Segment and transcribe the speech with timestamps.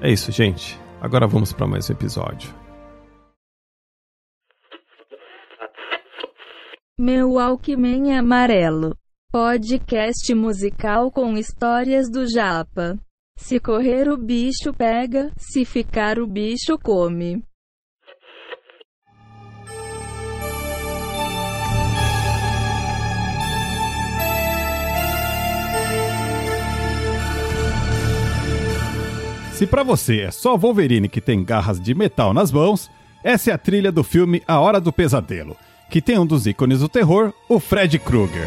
[0.00, 0.78] É isso, gente.
[1.00, 2.54] Agora vamos para mais um episódio.
[6.96, 8.96] Meu Alckmin Amarelo.
[9.32, 12.96] Podcast musical com histórias do Japa.
[13.36, 17.42] Se correr o bicho pega, se ficar o bicho come.
[29.58, 32.88] Se para você é só Wolverine que tem garras de metal nas mãos,
[33.24, 35.56] essa é a trilha do filme A Hora do Pesadelo
[35.90, 38.46] que tem um dos ícones do terror, o Fred Krueger.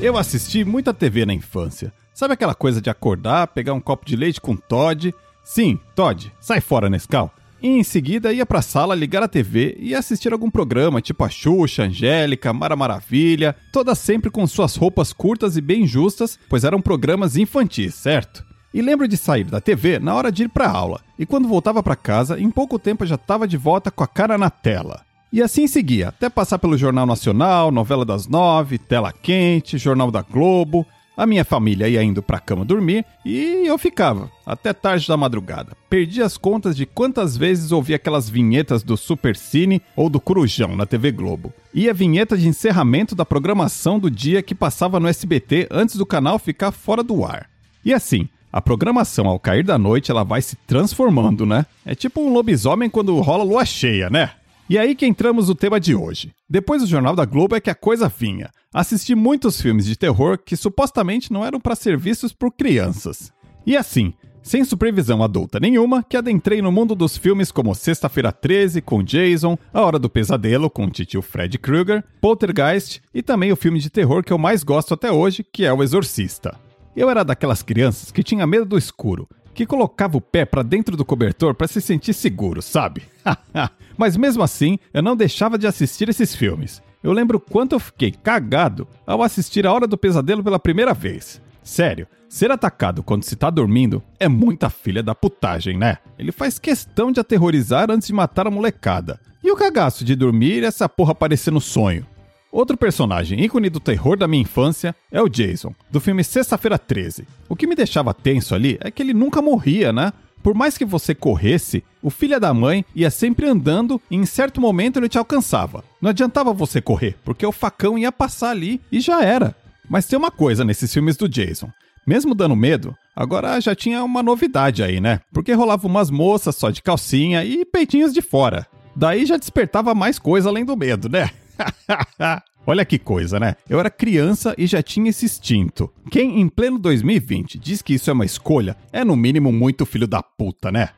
[0.00, 1.92] Eu assisti muita TV na infância.
[2.14, 5.14] Sabe aquela coisa de acordar, pegar um copo de leite com Todd?
[5.44, 7.30] Sim, Todd, sai fora, Nescau.
[7.62, 11.28] E em seguida ia pra sala ligar a TV e assistir algum programa, tipo a
[11.28, 16.82] Xuxa, Angélica, Mara Maravilha, todas sempre com suas roupas curtas e bem justas, pois eram
[16.82, 18.44] programas infantis, certo?
[18.74, 21.80] E lembro de sair da TV na hora de ir para aula, e quando voltava
[21.84, 25.02] para casa, em pouco tempo já estava de volta com a cara na tela.
[25.32, 30.20] E assim seguia, até passar pelo Jornal Nacional, Novela das Nove, Tela Quente, Jornal da
[30.20, 30.84] Globo.
[31.16, 35.76] A minha família ia indo pra cama dormir e eu ficava, até tarde da madrugada.
[35.90, 40.74] Perdi as contas de quantas vezes ouvi aquelas vinhetas do Super Cine ou do Corujão
[40.74, 41.52] na TV Globo.
[41.74, 46.06] E a vinheta de encerramento da programação do dia que passava no SBT antes do
[46.06, 47.48] canal ficar fora do ar.
[47.84, 51.66] E assim, a programação ao cair da noite ela vai se transformando, né?
[51.84, 54.30] É tipo um lobisomem quando rola lua cheia, né?
[54.70, 56.32] E aí que entramos no tema de hoje.
[56.48, 58.50] Depois do Jornal da Globo é que a coisa vinha.
[58.72, 63.32] Assisti muitos filmes de terror que supostamente não eram para ser vistos por crianças.
[63.66, 68.80] E assim, sem supervisão adulta nenhuma, que adentrei no mundo dos filmes como Sexta-feira 13
[68.80, 73.56] com Jason, A Hora do Pesadelo com o titio Fred Krueger, Poltergeist e também o
[73.56, 76.58] filme de terror que eu mais gosto até hoje, que é O Exorcista.
[76.96, 80.96] Eu era daquelas crianças que tinha medo do escuro, que colocava o pé para dentro
[80.96, 83.02] do cobertor para se sentir seguro, sabe?
[83.96, 86.82] Mas mesmo assim, eu não deixava de assistir esses filmes.
[87.02, 91.40] Eu lembro quanto eu fiquei cagado ao assistir A Hora do Pesadelo pela primeira vez.
[91.62, 95.98] Sério, ser atacado quando se tá dormindo é muita filha da putagem, né?
[96.18, 99.20] Ele faz questão de aterrorizar antes de matar a molecada.
[99.44, 102.06] E o cagaço de dormir essa porra parecendo sonho.
[102.52, 107.26] Outro personagem ícone do terror da minha infância é o Jason, do filme Sexta-feira 13.
[107.48, 110.12] O que me deixava tenso ali é que ele nunca morria, né?
[110.42, 114.60] Por mais que você corresse, o filho da mãe ia sempre andando e em certo
[114.60, 115.82] momento ele te alcançava.
[115.98, 119.56] Não adiantava você correr, porque o facão ia passar ali e já era.
[119.88, 121.70] Mas tem uma coisa nesses filmes do Jason.
[122.06, 125.20] Mesmo dando medo, agora já tinha uma novidade aí, né?
[125.32, 128.66] Porque rolava umas moças só de calcinha e peitinhos de fora.
[128.94, 131.30] Daí já despertava mais coisa além do medo, né?
[132.64, 133.56] Olha que coisa, né?
[133.68, 135.92] Eu era criança e já tinha esse instinto.
[136.10, 140.06] Quem em pleno 2020 diz que isso é uma escolha é no mínimo muito filho
[140.06, 140.90] da puta, né?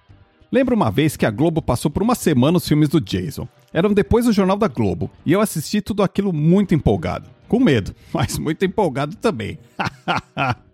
[0.52, 3.48] Lembro uma vez que a Globo passou por uma semana os filmes do Jason.
[3.72, 7.28] Eram depois do Jornal da Globo, e eu assisti tudo aquilo muito empolgado.
[7.48, 9.58] Com medo, mas muito empolgado também.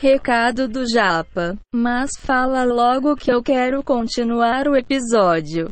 [0.00, 1.58] Recado do Japa.
[1.74, 5.68] Mas fala logo que eu quero continuar o episódio.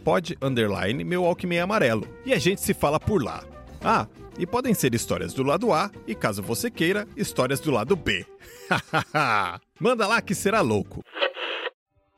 [0.04, 0.36] pod
[1.06, 1.24] meu
[1.62, 2.08] amarelo.
[2.26, 3.44] E a gente se fala por lá.
[3.84, 4.08] Ah,
[4.38, 8.26] e podem ser histórias do lado A e, caso você queira, histórias do lado B.
[9.80, 11.04] Manda lá que será louco.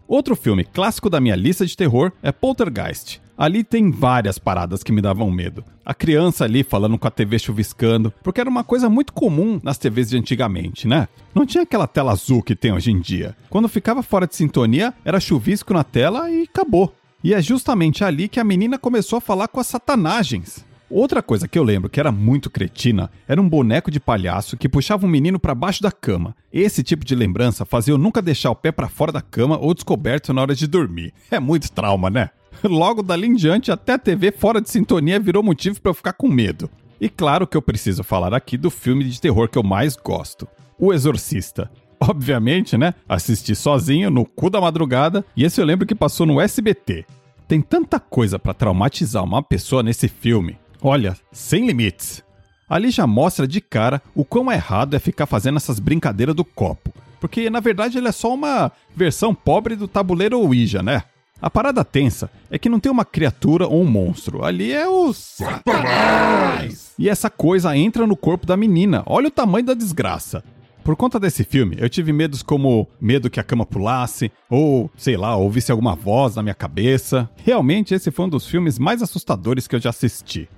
[0.05, 3.21] Outro filme clássico da minha lista de terror é Poltergeist.
[3.37, 5.63] Ali tem várias paradas que me davam medo.
[5.83, 9.77] A criança ali falando com a TV chuviscando, porque era uma coisa muito comum nas
[9.77, 11.07] TVs de antigamente, né?
[11.33, 13.35] Não tinha aquela tela azul que tem hoje em dia.
[13.49, 16.93] Quando ficava fora de sintonia, era chuvisco na tela e acabou.
[17.23, 20.63] E é justamente ali que a menina começou a falar com as satanagens.
[20.95, 24.69] Outra coisa que eu lembro que era muito cretina era um boneco de palhaço que
[24.69, 26.35] puxava um menino para baixo da cama.
[26.53, 29.73] Esse tipo de lembrança fazia eu nunca deixar o pé para fora da cama ou
[29.73, 31.11] descoberto na hora de dormir.
[31.31, 32.29] É muito trauma, né?
[32.63, 36.13] Logo dali em diante, até a TV fora de sintonia virou motivo para eu ficar
[36.13, 36.69] com medo.
[37.01, 40.47] E claro que eu preciso falar aqui do filme de terror que eu mais gosto:
[40.77, 41.71] O Exorcista.
[41.99, 42.93] Obviamente, né?
[43.09, 47.03] Assisti sozinho no cu da madrugada e esse eu lembro que passou no SBT.
[47.47, 50.57] Tem tanta coisa para traumatizar uma pessoa nesse filme.
[50.83, 52.21] Olha, sem limites.
[52.69, 56.93] Ali já mostra de cara o quão errado é ficar fazendo essas brincadeiras do copo.
[57.21, 61.03] Porque na verdade ele é só uma versão pobre do tabuleiro Ouija, né?
[61.41, 64.43] A parada tensa é que não tem uma criatura ou um monstro.
[64.43, 66.93] Ali é o Satanás!
[66.99, 69.03] E essa coisa entra no corpo da menina.
[69.05, 70.43] Olha o tamanho da desgraça.
[70.83, 75.15] Por conta desse filme, eu tive medos como medo que a cama pulasse, ou, sei
[75.15, 77.29] lá, ouvisse alguma voz na minha cabeça.
[77.37, 80.49] Realmente, esse foi um dos filmes mais assustadores que eu já assisti.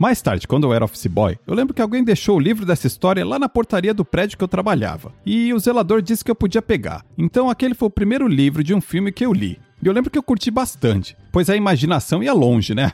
[0.00, 2.86] Mais tarde, quando eu era office boy, eu lembro que alguém deixou o livro dessa
[2.86, 5.12] história lá na portaria do prédio que eu trabalhava.
[5.26, 7.04] E o zelador disse que eu podia pegar.
[7.18, 9.60] Então aquele foi o primeiro livro de um filme que eu li.
[9.82, 12.92] E eu lembro que eu curti bastante, pois a imaginação ia longe, né?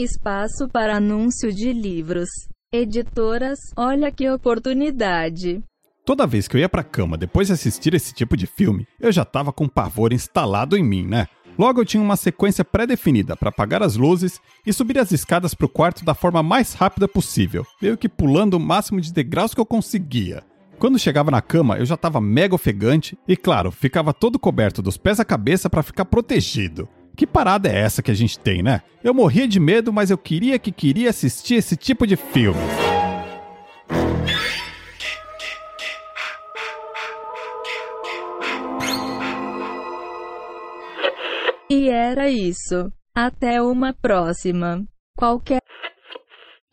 [0.00, 2.30] Espaço para anúncio de livros.
[2.72, 5.62] Editoras, olha que oportunidade.
[6.06, 9.12] Toda vez que eu ia pra cama depois de assistir esse tipo de filme, eu
[9.12, 11.26] já tava com pavor instalado em mim, né?
[11.60, 15.66] Logo eu tinha uma sequência pré-definida para apagar as luzes e subir as escadas para
[15.66, 19.60] o quarto da forma mais rápida possível, meio que pulando o máximo de degraus que
[19.60, 20.42] eu conseguia.
[20.78, 24.96] Quando chegava na cama, eu já estava mega ofegante e, claro, ficava todo coberto dos
[24.96, 26.88] pés à cabeça para ficar protegido.
[27.14, 28.80] Que parada é essa que a gente tem, né?
[29.04, 32.89] Eu morria de medo, mas eu queria que queria assistir esse tipo de filme.
[41.70, 42.92] E era isso.
[43.14, 44.84] Até uma próxima.
[45.16, 45.62] Qualquer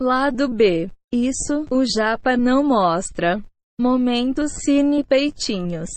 [0.02, 0.90] lado B.
[1.12, 3.40] Isso o Japa não mostra.
[3.80, 5.90] Momentos Cine Peitinhos.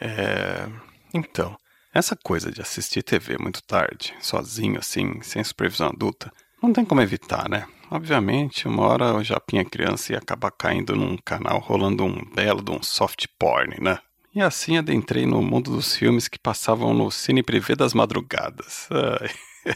[0.00, 0.66] É.
[1.14, 1.56] Então,
[1.94, 7.00] essa coisa de assistir TV muito tarde, sozinho assim, sem supervisão adulta, não tem como
[7.00, 7.68] evitar, né?
[7.90, 12.70] Obviamente, uma hora o Japinha criança ia acabar caindo num canal rolando um belo de
[12.70, 13.98] um soft porn, né?
[14.32, 18.88] E assim adentrei no mundo dos filmes que passavam no Cine Privé das madrugadas.
[18.92, 19.74] Ai.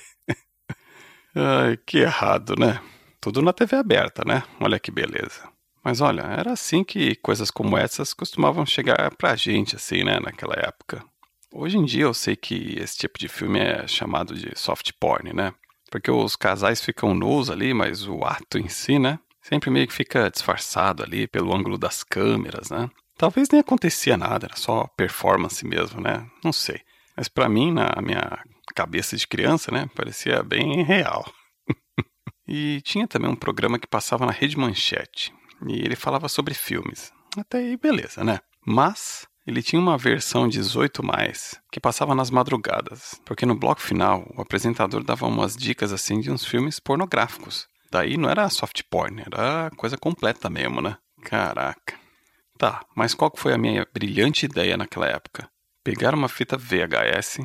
[1.35, 2.80] Ai, que errado, né?
[3.21, 4.44] Tudo na TV aberta, né?
[4.61, 5.49] Olha que beleza.
[5.83, 10.54] Mas olha, era assim que coisas como essas costumavam chegar pra gente, assim, né, naquela
[10.54, 11.04] época.
[11.52, 15.33] Hoje em dia eu sei que esse tipo de filme é chamado de soft porn,
[15.33, 15.52] né?
[15.95, 19.17] Porque os casais ficam nus ali, mas o ato em si, né?
[19.41, 22.91] Sempre meio que fica disfarçado ali pelo ângulo das câmeras, né?
[23.17, 26.29] Talvez nem acontecia nada, era só performance mesmo, né?
[26.43, 26.81] Não sei.
[27.17, 28.43] Mas para mim, na minha
[28.75, 31.33] cabeça de criança, né, parecia bem real.
[32.49, 35.33] e tinha também um programa que passava na Rede Manchete,
[35.65, 37.13] e ele falava sobre filmes.
[37.39, 38.41] Até aí, beleza, né?
[38.67, 44.25] Mas ele tinha uma versão 18 mais que passava nas madrugadas, porque no bloco final
[44.37, 47.67] o apresentador dava umas dicas assim de uns filmes pornográficos.
[47.91, 50.97] Daí não era soft porn, era coisa completa mesmo, né?
[51.23, 51.95] Caraca.
[52.59, 55.49] Tá, mas qual foi a minha brilhante ideia naquela época?
[55.83, 57.41] Pegar uma fita VHS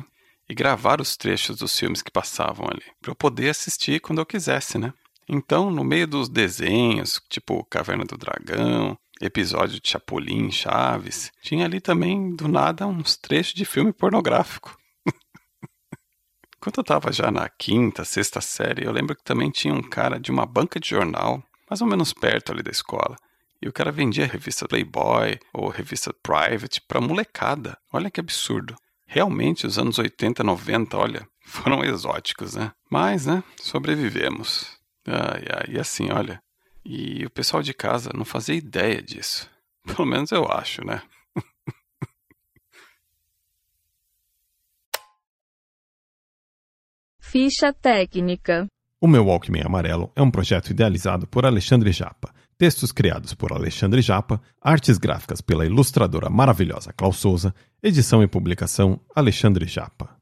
[0.48, 4.26] e gravar os trechos dos filmes que passavam ali, para eu poder assistir quando eu
[4.26, 4.92] quisesse, né?
[5.28, 11.30] Então, no meio dos desenhos, tipo Caverna do Dragão, episódio de Chapolin, Chaves.
[11.42, 14.76] Tinha ali também, do nada, uns trechos de filme pornográfico.
[16.60, 20.18] Quando eu tava já na quinta, sexta série, eu lembro que também tinha um cara
[20.18, 23.16] de uma banca de jornal, mais ou menos perto ali da escola.
[23.62, 27.76] E o cara vendia revista Playboy ou revista Private pra molecada.
[27.92, 28.74] Olha que absurdo.
[29.06, 32.72] Realmente, os anos 80, 90, olha, foram exóticos, né?
[32.90, 34.78] Mas, né, sobrevivemos.
[35.06, 36.40] Ai, ai, e assim, olha.
[36.84, 39.50] E o pessoal de casa não fazia ideia disso.
[39.84, 41.02] Pelo menos eu acho, né?
[47.20, 48.66] Ficha técnica.
[49.00, 54.02] O meu Walkman Amarelo é um projeto idealizado por Alexandre Japa, textos criados por Alexandre
[54.02, 60.19] Japa, artes gráficas pela ilustradora maravilhosa Klaus Souza, edição e publicação Alexandre Japa.